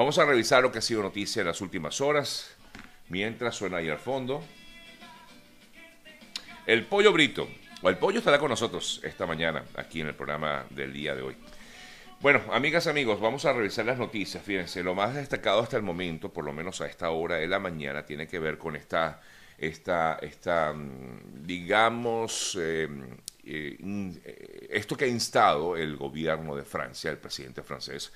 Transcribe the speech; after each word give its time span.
Vamos 0.00 0.16
a 0.16 0.24
revisar 0.24 0.62
lo 0.62 0.72
que 0.72 0.78
ha 0.78 0.80
sido 0.80 1.02
noticia 1.02 1.40
en 1.40 1.46
las 1.48 1.60
últimas 1.60 2.00
horas, 2.00 2.56
mientras 3.10 3.54
suena 3.54 3.76
ahí 3.76 3.90
al 3.90 3.98
fondo. 3.98 4.42
El 6.64 6.86
pollo 6.86 7.12
brito, 7.12 7.46
o 7.82 7.90
el 7.90 7.98
pollo 7.98 8.20
estará 8.20 8.38
con 8.38 8.48
nosotros 8.48 9.02
esta 9.04 9.26
mañana, 9.26 9.62
aquí 9.76 10.00
en 10.00 10.06
el 10.06 10.14
programa 10.14 10.64
del 10.70 10.94
día 10.94 11.14
de 11.14 11.20
hoy. 11.20 11.36
Bueno, 12.20 12.40
amigas, 12.50 12.86
amigos, 12.86 13.20
vamos 13.20 13.44
a 13.44 13.52
revisar 13.52 13.84
las 13.84 13.98
noticias. 13.98 14.42
Fíjense, 14.42 14.82
lo 14.82 14.94
más 14.94 15.14
destacado 15.14 15.60
hasta 15.60 15.76
el 15.76 15.82
momento, 15.82 16.32
por 16.32 16.46
lo 16.46 16.54
menos 16.54 16.80
a 16.80 16.86
esta 16.86 17.10
hora 17.10 17.36
de 17.36 17.46
la 17.46 17.58
mañana, 17.58 18.06
tiene 18.06 18.26
que 18.26 18.38
ver 18.38 18.56
con 18.56 18.76
esta, 18.76 19.20
esta, 19.58 20.18
esta 20.22 20.72
mm, 20.72 21.44
digamos, 21.44 22.54
em, 22.58 23.18
eh, 23.44 23.76
eh, 24.24 24.68
esto 24.70 24.96
que 24.96 25.04
ha 25.04 25.08
instado 25.08 25.76
el 25.76 25.98
gobierno 25.98 26.56
de 26.56 26.64
Francia, 26.64 27.10
el 27.10 27.18
presidente 27.18 27.62
francés 27.62 28.10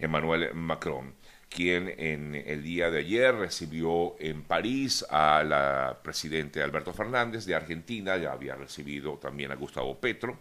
Emmanuel 0.00 0.54
Macron, 0.54 1.14
quien 1.50 1.92
en 1.98 2.36
el 2.36 2.62
día 2.62 2.90
de 2.90 3.00
ayer 3.00 3.34
recibió 3.34 4.14
en 4.20 4.42
París 4.44 5.04
a 5.10 5.42
la 5.42 5.98
presidente 6.02 6.62
Alberto 6.62 6.92
Fernández 6.94 7.44
de 7.44 7.56
Argentina, 7.56 8.16
ya 8.16 8.32
había 8.32 8.54
recibido 8.54 9.18
también 9.18 9.50
a 9.50 9.56
Gustavo 9.56 9.98
Petro, 9.98 10.38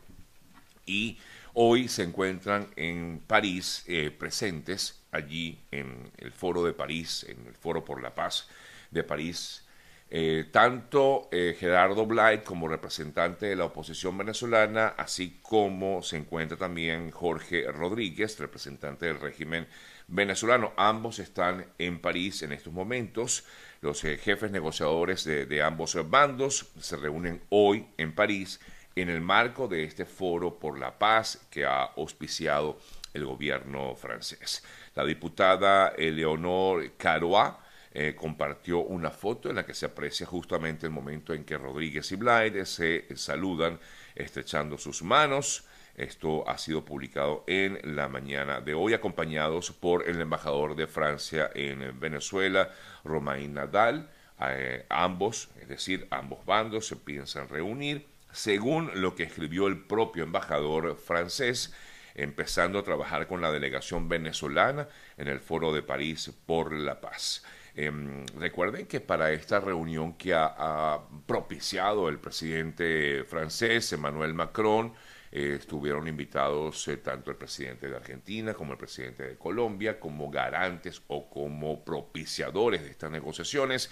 y 0.85 1.17
hoy 1.53 1.87
se 1.87 2.03
encuentran 2.03 2.67
en 2.75 3.21
París 3.25 3.83
eh, 3.87 4.11
presentes 4.11 5.01
allí 5.11 5.57
en 5.71 6.11
el 6.17 6.31
foro 6.31 6.63
de 6.63 6.73
París, 6.73 7.25
en 7.27 7.47
el 7.47 7.55
foro 7.55 7.83
por 7.83 8.01
la 8.01 8.13
paz 8.13 8.47
de 8.91 9.03
París, 9.03 9.65
eh, 10.11 10.45
tanto 10.51 11.29
eh, 11.31 11.55
Gerardo 11.59 12.05
Blight 12.05 12.43
como 12.43 12.67
representante 12.67 13.45
de 13.45 13.55
la 13.55 13.65
oposición 13.65 14.17
venezolana, 14.17 14.87
así 14.97 15.39
como 15.41 16.01
se 16.01 16.17
encuentra 16.17 16.57
también 16.57 17.11
Jorge 17.11 17.71
Rodríguez, 17.71 18.39
representante 18.39 19.05
del 19.05 19.19
régimen 19.19 19.67
venezolano. 20.07 20.73
Ambos 20.77 21.19
están 21.19 21.67
en 21.77 21.99
París 21.99 22.41
en 22.41 22.51
estos 22.51 22.73
momentos. 22.73 23.45
Los 23.81 24.01
jefes 24.01 24.51
negociadores 24.51 25.23
de 25.23 25.61
ambos 25.61 25.97
bandos 26.09 26.71
se 26.79 26.97
reúnen 26.97 27.41
hoy 27.49 27.87
en 27.97 28.13
París 28.13 28.59
en 28.95 29.09
el 29.09 29.21
marco 29.21 29.67
de 29.67 29.83
este 29.83 30.05
foro 30.05 30.59
por 30.59 30.77
la 30.77 30.97
paz 30.97 31.47
que 31.49 31.65
ha 31.65 31.83
auspiciado 31.83 32.79
el 33.13 33.25
gobierno 33.25 33.95
francés. 33.95 34.63
La 34.95 35.05
diputada 35.05 35.89
Eleonore 35.89 36.93
Carois 36.97 37.53
eh, 37.91 38.15
compartió 38.15 38.79
una 38.79 39.09
foto 39.09 39.49
en 39.49 39.55
la 39.55 39.65
que 39.65 39.73
se 39.73 39.87
aprecia 39.87 40.25
justamente 40.25 40.85
el 40.85 40.91
momento 40.91 41.33
en 41.33 41.43
que 41.43 41.57
Rodríguez 41.57 42.11
y 42.11 42.15
Blyde 42.15 42.65
se 42.65 43.05
saludan 43.15 43.79
estrechando 44.15 44.77
sus 44.77 45.01
manos. 45.01 45.65
Esto 45.95 46.47
ha 46.47 46.57
sido 46.57 46.85
publicado 46.85 47.43
en 47.47 47.79
la 47.95 48.07
mañana 48.07 48.61
de 48.61 48.73
hoy, 48.73 48.93
acompañados 48.93 49.71
por 49.71 50.07
el 50.07 50.21
embajador 50.21 50.75
de 50.75 50.87
Francia 50.87 51.49
en 51.53 51.99
Venezuela, 51.99 52.71
Romain 53.03 53.53
Nadal. 53.53 54.09
Eh, 54.41 54.85
ambos, 54.87 55.49
es 55.59 55.67
decir, 55.67 56.07
ambos 56.11 56.45
bandos 56.45 56.87
se 56.87 56.95
piensan 56.95 57.49
reunir 57.49 58.07
según 58.31 58.91
lo 59.01 59.15
que 59.15 59.23
escribió 59.23 59.67
el 59.67 59.77
propio 59.77 60.23
embajador 60.23 60.97
francés, 60.97 61.73
empezando 62.15 62.79
a 62.79 62.83
trabajar 62.83 63.27
con 63.27 63.41
la 63.41 63.51
delegación 63.51 64.09
venezolana 64.09 64.87
en 65.17 65.27
el 65.27 65.39
Foro 65.39 65.73
de 65.73 65.81
París 65.81 66.31
por 66.45 66.73
la 66.73 67.01
Paz. 67.01 67.43
Em, 67.75 68.25
recuerden 68.37 68.87
que 68.87 68.99
para 68.99 69.31
esta 69.31 69.59
reunión 69.59 70.13
que 70.13 70.33
ha, 70.33 70.99
propiciado 71.25 72.09
el 72.09 72.19
presidente 72.19 73.23
francés, 73.25 73.91
Emmanuel 73.93 74.33
Macron, 74.33 74.93
eh, 75.31 75.57
estuvieron 75.59 76.07
invitados 76.07 76.87
eh, 76.87 76.97
tanto 76.97 77.29
el 77.29 77.37
presidente 77.37 77.87
de 77.87 77.95
Argentina 77.95 78.53
como 78.53 78.73
el 78.73 78.79
presidente 78.79 79.23
de 79.27 79.37
Colombia 79.37 79.99
como 79.99 80.31
garantes 80.31 81.03
o 81.07 81.29
como 81.29 81.85
propiciadores 81.85 82.81
de 82.81 82.89
estas 82.89 83.11
negociaciones 83.11 83.91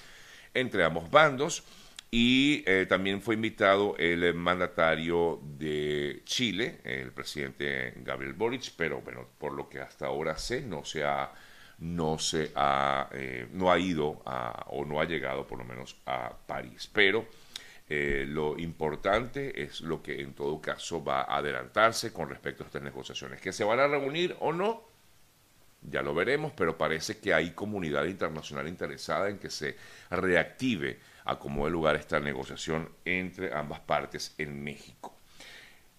entre 0.54 0.84
ambos 0.84 1.10
bandos. 1.12 1.64
Y 2.10 2.64
eh, 2.66 2.86
también 2.88 3.22
fue 3.22 3.36
invitado 3.36 3.96
el 3.98 4.34
mandatario 4.34 5.42
de 5.44 6.22
Chile, 6.24 6.80
el 6.86 7.12
presidente 7.12 7.94
Gabriel 7.98 8.34
Boric, 8.34 8.72
pero 8.78 9.02
bueno, 9.02 9.28
por 9.38 9.52
lo 9.52 9.68
que 9.68 9.82
hasta 9.82 10.06
ahora 10.06 10.38
sé, 10.38 10.62
no 10.62 10.86
se 10.86 11.04
ha, 11.04 11.34
no 11.80 12.18
se 12.18 12.52
ha, 12.56 13.10
eh, 13.12 13.48
no 13.54 13.72
ha 13.72 13.78
ido 13.78 14.22
o 14.68 14.86
no 14.86 15.00
ha 15.00 15.06
llegado 15.06 15.46
por 15.46 15.60
lo 15.60 15.66
menos 15.66 15.96
a 16.06 16.32
París. 16.46 16.90
Pero 16.92 17.28
eh, 17.90 18.26
lo 18.28 18.58
importante 18.58 19.64
es 19.64 19.82
lo 19.82 20.02
que 20.02 20.22
en 20.22 20.34
todo 20.34 20.60
caso 20.62 21.04
va 21.04 21.22
a 21.22 21.38
adelantarse 21.38 22.12
con 22.12 22.30
respecto 22.30 22.64
a 22.64 22.68
estas 22.68 22.82
negociaciones. 22.82 23.40
¿Que 23.42 23.54
se 23.54 23.64
van 23.64 23.80
a 23.80 23.88
reunir 23.88 24.36
o 24.40 24.52
no? 24.52 24.84
Ya 25.84 26.02
lo 26.02 26.14
veremos, 26.14 26.52
pero 26.54 26.78
parece 26.78 27.20
que 27.20 27.34
hay 27.34 27.52
comunidad 27.52 28.06
internacional 28.06 28.68
interesada 28.68 29.30
en 29.30 29.38
que 29.38 29.50
se 29.50 29.78
reactive 30.10 31.00
a 31.26 31.38
cómo 31.40 31.70
lugar 31.70 31.96
esta 31.96 32.20
negociación 32.20 32.90
entre 33.06 33.54
ambas 33.54 33.80
partes 33.82 34.34
en 34.38 34.64
México. 34.64 35.17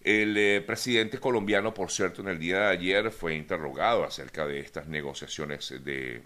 El 0.01 0.37
eh, 0.37 0.63
presidente 0.65 1.19
colombiano, 1.19 1.75
por 1.75 1.91
cierto, 1.91 2.23
en 2.23 2.29
el 2.29 2.39
día 2.39 2.61
de 2.61 2.67
ayer 2.67 3.11
fue 3.11 3.35
interrogado 3.35 4.05
acerca 4.05 4.47
de 4.47 4.61
estas 4.61 4.87
negociaciones 4.87 5.75
de, 5.85 6.23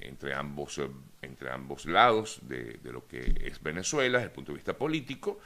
entre, 0.00 0.34
ambos, 0.34 0.78
eh, 0.78 0.88
entre 1.22 1.50
ambos 1.50 1.86
lados 1.86 2.40
de, 2.42 2.78
lo 2.82 3.06
que 3.06 3.34
es 3.44 3.62
Venezuela 3.62 4.18
desde 4.18 4.30
el 4.30 4.34
punto 4.34 4.52
de 4.52 4.56
vista 4.56 4.76
político. 4.76 5.38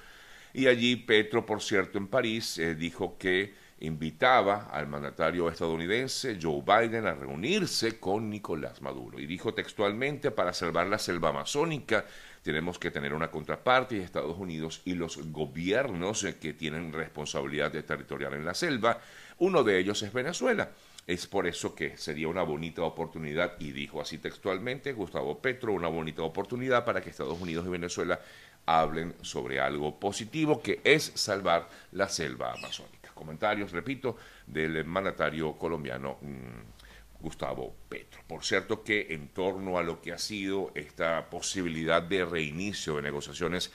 Y 0.55 0.69
allí 0.69 0.97
Petro, 0.97 1.45
por 1.45 1.63
cierto, 1.63 1.99
en 1.99 2.09
París, 2.09 2.57
eh, 2.59 2.75
dijo 2.75 3.19
que 3.19 3.53
invitaba 3.81 4.69
al 4.73 4.87
mandatario 4.87 5.49
estadounidense 5.51 6.39
Joe 6.41 6.63
Biden 6.63 7.07
a 7.07 7.15
reunirse 7.15 8.01
con 8.01 8.31
Nicolás 8.31 8.81
Maduro. 8.81 9.21
Y 9.21 9.27
dijo 9.27 9.53
textualmente, 9.53 10.31
para 10.31 10.53
salvar 10.53 10.87
la 10.87 10.99
selva 10.99 11.29
amazónica 11.29 12.05
tenemos 12.43 12.79
que 12.79 12.93
tener 12.93 13.13
una 13.13 13.29
contraparte 13.31 13.97
y 13.97 14.01
Estados 14.01 14.39
Unidos 14.39 14.81
y 14.85 14.95
los 14.95 15.17
gobiernos 15.33 16.23
eh, 16.23 16.37
que 16.39 16.53
tienen 16.53 16.93
responsabilidad 16.93 17.73
territorial 17.73 18.35
en 18.35 18.45
la 18.45 18.55
selva. 18.55 19.01
Uno 19.39 19.65
de 19.65 19.81
ellos 19.81 20.01
es 20.03 20.13
Venezuela. 20.13 20.71
Es 21.09 21.27
por 21.27 21.47
eso 21.47 21.75
que 21.75 21.97
sería 21.97 22.29
una 22.29 22.43
bonita 22.43 22.83
oportunidad, 22.83 23.55
y 23.61 23.73
dijo 23.73 24.01
así 24.01 24.19
textualmente 24.19 24.93
Gustavo 24.93 25.39
Petro, 25.41 25.73
una 25.73 25.89
bonita 25.89 26.23
oportunidad 26.23 26.85
para 26.85 27.01
que 27.01 27.11
Estados 27.11 27.41
Unidos 27.41 27.67
y 27.67 27.71
Venezuela 27.71 28.21
hablen 28.65 29.15
sobre 29.23 29.61
algo 29.61 29.99
positivo, 29.99 30.61
que 30.61 30.81
es 30.85 31.13
salvar 31.15 31.69
la 31.93 32.09
selva 32.09 32.53
amazónica. 32.53 32.96
Comentarios, 33.17 33.73
repito, 33.73 34.17
del 34.47 34.85
mandatario 34.85 35.57
colombiano. 35.57 36.19
Mm, 36.21 36.77
Gustavo 37.21 37.75
Petro. 37.89 38.21
Por 38.27 38.45
cierto 38.45 38.85
que 38.85 39.07
en 39.11 39.29
torno 39.29 39.79
a 39.79 39.83
lo 39.83 40.01
que 40.01 40.13
ha 40.13 40.19
sido 40.19 40.71
esta 40.75 41.29
posibilidad 41.31 42.03
de 42.03 42.25
reinicio 42.25 42.97
de 42.97 43.03
negociaciones 43.03 43.73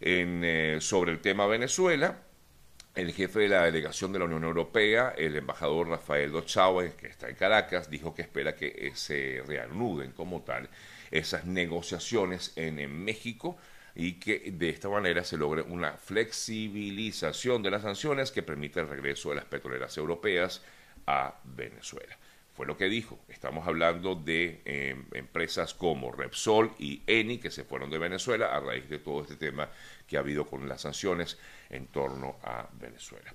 eh, 0.00 0.78
sobre 0.80 1.12
el 1.12 1.20
tema 1.20 1.46
Venezuela, 1.46 2.22
el 2.94 3.12
jefe 3.12 3.40
de 3.40 3.48
la 3.48 3.64
delegación 3.64 4.12
de 4.12 4.18
la 4.18 4.24
Unión 4.24 4.44
Europea, 4.44 5.14
el 5.16 5.36
embajador 5.36 5.88
Rafael 5.88 6.32
Dochau, 6.32 6.78
que 6.96 7.06
está 7.06 7.28
en 7.28 7.36
Caracas, 7.36 7.90
dijo 7.90 8.14
que 8.14 8.22
espera 8.22 8.56
que 8.56 8.92
se 8.94 9.42
reanuden 9.46 10.12
como 10.12 10.42
tal 10.42 10.68
esas 11.10 11.44
negociaciones 11.44 12.52
en 12.56 13.04
México 13.04 13.56
y 13.94 14.14
que 14.14 14.50
de 14.52 14.70
esta 14.70 14.88
manera 14.88 15.24
se 15.24 15.36
logre 15.36 15.62
una 15.62 15.92
flexibilización 15.92 17.62
de 17.62 17.70
las 17.70 17.82
sanciones 17.82 18.30
que 18.30 18.42
permita 18.42 18.80
el 18.80 18.88
regreso 18.88 19.30
de 19.30 19.36
las 19.36 19.44
petroleras 19.44 19.96
europeas 19.96 20.62
a 21.06 21.34
Venezuela 21.44 22.16
fue 22.60 22.66
lo 22.66 22.76
que 22.76 22.90
dijo. 22.90 23.18
Estamos 23.28 23.66
hablando 23.66 24.14
de 24.14 24.60
em, 24.66 25.06
empresas 25.12 25.72
como 25.72 26.12
Repsol 26.12 26.72
y 26.78 27.00
Eni 27.06 27.38
que 27.38 27.50
se 27.50 27.64
fueron 27.64 27.88
de 27.88 27.96
Venezuela 27.96 28.54
a 28.54 28.60
raíz 28.60 28.86
de 28.90 28.98
todo 28.98 29.22
este 29.22 29.36
tema 29.36 29.70
que 30.06 30.18
ha 30.18 30.20
habido 30.20 30.44
con 30.44 30.68
las 30.68 30.82
sanciones 30.82 31.38
en 31.70 31.86
torno 31.86 32.36
a 32.42 32.68
Venezuela. 32.78 33.32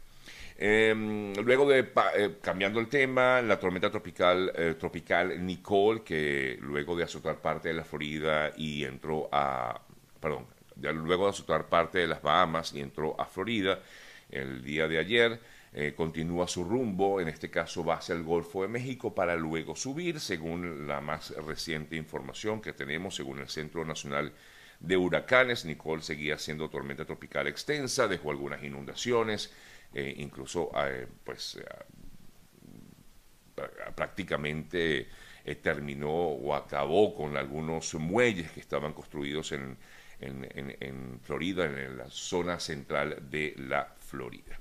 Em, 0.58 1.34
luego 1.38 1.68
de, 1.68 1.92
eh, 2.18 2.36
cambiando 2.40 2.80
el 2.80 2.88
tema, 2.88 3.42
la 3.42 3.60
tormenta 3.60 3.90
tropical, 3.90 4.52
eh, 4.56 4.76
tropical 4.78 5.44
Nicole, 5.44 6.04
que 6.04 6.60
luego 6.62 6.96
de 6.96 7.06
azotar 7.06 7.42
parte 7.42 7.70
de 7.70 7.74
la 7.74 7.84
Florida 7.84 8.54
y 8.56 8.84
entró 8.84 9.28
a, 9.32 9.82
perdón, 10.26 10.48
luego 11.06 11.26
de 11.26 11.30
azotar 11.30 11.70
parte 11.70 12.00
de 12.00 12.08
las 12.08 12.20
Bahamas 12.20 12.74
y 12.74 12.80
entró 12.80 13.16
a 13.22 13.26
Florida 13.26 13.80
el 14.32 14.64
día 14.64 14.88
de 14.88 14.98
ayer, 14.98 15.40
eh, 15.72 15.94
continúa 15.96 16.48
su 16.48 16.64
rumbo, 16.64 17.22
en 17.22 17.28
este 17.28 17.52
caso 17.52 17.86
va 17.86 17.98
hacia 17.98 18.16
el 18.16 18.24
Golfo 18.24 18.64
de 18.64 18.68
México 18.68 19.14
para 19.14 19.36
luego 19.36 19.76
subir, 19.76 20.20
según 20.20 20.88
la 20.88 21.00
más 21.00 21.30
reciente 21.46 21.96
información 21.96 22.60
que 22.60 22.74
tenemos, 22.74 23.14
según 23.14 23.38
el 23.38 23.50
Centro 23.50 23.86
Nacional 23.86 24.34
de 24.80 24.98
Huracanes. 24.98 25.64
Nicole 25.64 26.02
seguía 26.02 26.40
siendo 26.40 26.72
tormenta 26.72 27.06
tropical 27.06 27.46
extensa, 27.46 28.08
dejó 28.08 28.32
algunas 28.32 28.64
inundaciones, 28.64 29.54
eh, 29.94 30.12
incluso 30.18 30.72
eh, 30.88 31.06
pues 31.24 31.60
prácticamente 33.94 35.08
terminó 35.62 36.10
o 36.10 36.56
acabó 36.56 37.14
con 37.14 37.38
algunos 37.38 37.94
muelles 37.94 38.50
que 38.52 38.60
estaban 38.60 38.92
construidos 38.94 39.52
en, 39.52 39.78
en 40.20 41.20
Florida, 41.22 41.66
en 41.66 41.98
la 41.98 42.10
zona 42.10 42.60
central 42.60 43.30
de 43.30 43.54
la 43.58 43.94
Florida. 44.00 44.60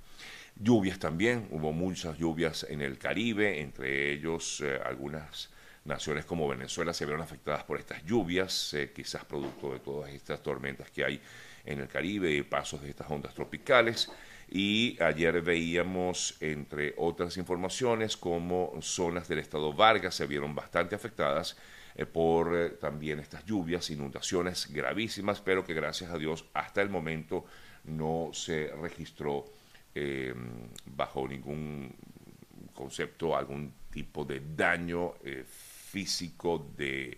Lluvias 0.56 1.00
también, 1.00 1.48
hubo 1.50 1.72
muchas 1.72 2.16
lluvias 2.16 2.64
en 2.68 2.80
el 2.80 2.96
Caribe, 2.96 3.60
entre 3.60 4.12
ellos 4.12 4.60
eh, 4.60 4.78
algunas 4.84 5.50
naciones 5.84 6.24
como 6.24 6.46
Venezuela 6.46 6.94
se 6.94 7.04
vieron 7.04 7.22
afectadas 7.22 7.64
por 7.64 7.78
estas 7.78 8.04
lluvias, 8.04 8.72
eh, 8.74 8.92
quizás 8.94 9.24
producto 9.24 9.72
de 9.72 9.80
todas 9.80 10.12
estas 10.12 10.42
tormentas 10.44 10.90
que 10.92 11.04
hay 11.04 11.20
en 11.64 11.80
el 11.80 11.88
Caribe 11.88 12.32
y 12.32 12.42
pasos 12.42 12.82
de 12.82 12.90
estas 12.90 13.10
ondas 13.10 13.34
tropicales. 13.34 14.12
Y 14.48 14.96
ayer 15.02 15.42
veíamos, 15.42 16.36
entre 16.40 16.94
otras 16.98 17.36
informaciones, 17.36 18.16
como 18.16 18.72
zonas 18.80 19.26
del 19.26 19.40
estado 19.40 19.72
Vargas 19.72 20.14
se 20.14 20.26
vieron 20.26 20.54
bastante 20.54 20.94
afectadas 20.94 21.56
eh, 21.96 22.06
por 22.06 22.56
eh, 22.56 22.70
también 22.70 23.20
estas 23.20 23.44
lluvias, 23.44 23.90
inundaciones 23.90 24.68
gravísimas, 24.72 25.40
pero 25.40 25.64
que 25.64 25.74
gracias 25.74 26.10
a 26.10 26.18
Dios 26.18 26.44
hasta 26.52 26.82
el 26.82 26.90
momento 26.90 27.44
no 27.84 28.30
se 28.32 28.72
registró 28.80 29.44
eh, 29.94 30.34
bajo 30.86 31.28
ningún 31.28 31.94
concepto 32.72 33.36
algún 33.36 33.72
tipo 33.90 34.24
de 34.24 34.42
daño 34.56 35.14
físico 35.46 36.72
de, 36.76 37.16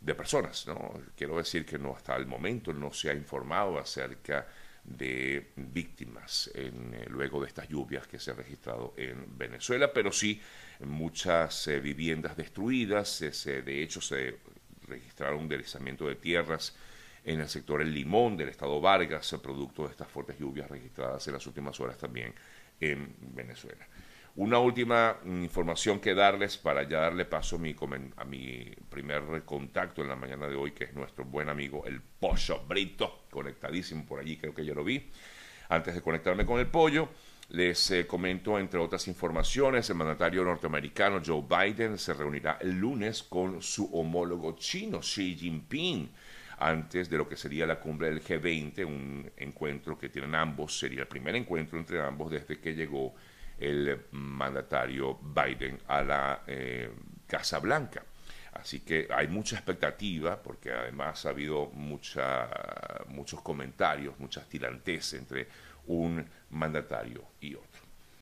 de 0.00 0.14
personas. 0.14 0.64
¿no? 0.68 0.92
Quiero 1.16 1.38
decir 1.38 1.66
que 1.66 1.78
no 1.78 1.96
hasta 1.96 2.14
el 2.14 2.26
momento 2.26 2.72
no 2.72 2.92
se 2.92 3.10
ha 3.10 3.14
informado 3.14 3.78
acerca 3.78 4.40
de 4.40 4.46
víctimas 4.84 6.50
en, 6.54 6.94
eh, 6.94 7.06
luego 7.08 7.40
de 7.40 7.48
estas 7.48 7.68
lluvias 7.68 8.06
que 8.06 8.18
se 8.18 8.32
han 8.32 8.36
registrado 8.36 8.94
en 8.96 9.38
Venezuela, 9.38 9.92
pero 9.92 10.12
sí 10.12 10.40
muchas 10.80 11.68
eh, 11.68 11.80
viviendas 11.80 12.36
destruidas, 12.36 13.20
de 13.20 13.82
hecho 13.82 14.00
se 14.00 14.38
registraron 14.88 15.40
un 15.40 15.48
deslizamiento 15.48 16.06
de 16.08 16.16
tierras 16.16 16.74
en 17.24 17.40
el 17.40 17.48
sector 17.48 17.80
El 17.80 17.94
Limón 17.94 18.36
del 18.36 18.48
estado 18.48 18.80
Vargas, 18.80 19.36
producto 19.42 19.84
de 19.84 19.92
estas 19.92 20.08
fuertes 20.08 20.38
lluvias 20.38 20.68
registradas 20.68 21.26
en 21.28 21.34
las 21.34 21.46
últimas 21.46 21.78
horas 21.78 21.96
también 21.96 22.34
en 22.80 23.14
Venezuela. 23.34 23.86
Una 24.34 24.58
última 24.58 25.18
información 25.26 26.00
que 26.00 26.14
darles 26.14 26.56
para 26.56 26.88
ya 26.88 27.00
darle 27.00 27.26
paso 27.26 27.56
a 27.56 27.58
mi, 28.24 28.74
primer 28.88 29.42
contacto 29.44 30.00
en 30.00 30.08
la 30.08 30.16
mañana 30.16 30.48
de 30.48 30.56
hoy, 30.56 30.70
que 30.72 30.84
es 30.84 30.94
nuestro 30.94 31.26
buen 31.26 31.50
amigo 31.50 31.84
el 31.84 32.00
Pollo 32.00 32.64
Brito, 32.66 33.26
conectadísimo 33.30 34.06
por 34.06 34.20
allí, 34.20 34.38
creo 34.38 34.54
que 34.54 34.64
ya 34.64 34.72
lo 34.72 34.84
vi. 34.84 35.06
Antes 35.68 35.94
de 35.94 36.00
conectarme 36.00 36.46
con 36.46 36.58
el 36.58 36.66
pollo, 36.66 37.10
les 37.50 37.90
eh, 37.90 38.06
comento, 38.06 38.58
entre 38.58 38.80
otras 38.80 39.06
informaciones, 39.06 39.90
el 39.90 39.96
mandatario 39.96 40.44
norteamericano 40.44 41.20
Joe 41.24 41.44
Biden 41.46 41.98
se 41.98 42.14
reunirá 42.14 42.56
el 42.62 42.78
lunes 42.78 43.22
con 43.22 43.60
su 43.60 43.84
homólogo 43.92 44.56
chino, 44.56 45.00
Xi 45.00 45.36
Jinping, 45.36 46.10
antes 46.58 47.10
de 47.10 47.18
lo 47.18 47.28
que 47.28 47.36
sería 47.36 47.66
la 47.66 47.78
cumbre 47.78 48.08
del 48.08 48.22
G20, 48.22 48.86
un 48.86 49.30
encuentro 49.36 49.98
que 49.98 50.08
tienen 50.08 50.34
ambos, 50.34 50.78
sería 50.78 51.02
el 51.02 51.08
primer 51.08 51.36
encuentro 51.36 51.78
entre 51.78 52.00
ambos 52.00 52.30
desde 52.30 52.58
que 52.58 52.74
llegó 52.74 53.14
el 53.62 54.06
mandatario 54.10 55.18
Biden 55.22 55.78
a 55.86 56.02
la 56.02 56.42
eh, 56.46 56.90
Casa 57.26 57.60
Blanca. 57.60 58.02
Así 58.52 58.80
que 58.80 59.08
hay 59.10 59.28
mucha 59.28 59.56
expectativa, 59.56 60.42
porque 60.42 60.72
además 60.72 61.24
ha 61.24 61.30
habido 61.30 61.70
mucha, 61.72 62.48
muchos 63.08 63.40
comentarios, 63.40 64.18
muchas 64.18 64.46
tirantes 64.48 65.14
entre 65.14 65.48
un 65.86 66.24
mandatario 66.50 67.24
y 67.40 67.54
otro. 67.54 67.71